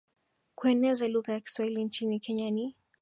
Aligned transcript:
kueneza 0.55 1.07
lugha 1.07 1.33
ya 1.33 1.39
Kiswahili 1.39 1.83
nchini 1.83 2.19
Kenya 2.19 2.49
ni 2.51 2.75